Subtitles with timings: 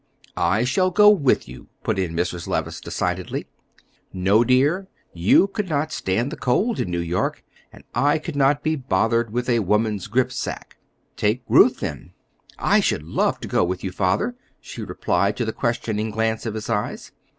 [0.35, 2.47] "I shall go with you," put in Mrs.
[2.47, 3.45] Levice, decidedly.
[4.11, 8.63] "No, dear; you could not stand the cold in New York, and I could not
[8.63, 10.77] be bothered with a woman's grip sack."
[11.15, 12.13] "Take Ruth, then."
[12.57, 16.55] "I should love to go with you, Father," she replied to the questioning glance of
[16.55, 17.11] his eyes.